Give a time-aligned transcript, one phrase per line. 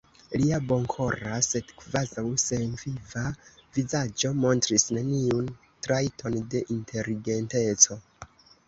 [0.43, 3.27] Lia bonkora, sed kvazaŭ senviva
[3.77, 5.53] vizaĝo montris neniun
[5.89, 8.03] trajton de inteligenteco.